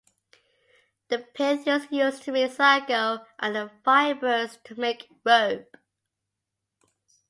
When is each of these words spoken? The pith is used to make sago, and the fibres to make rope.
The 1.09 1.19
pith 1.19 1.67
is 1.67 1.85
used 1.91 2.23
to 2.23 2.31
make 2.31 2.53
sago, 2.53 3.19
and 3.37 3.55
the 3.55 3.69
fibres 3.85 4.57
to 4.63 4.73
make 4.79 5.07
rope. 5.23 5.77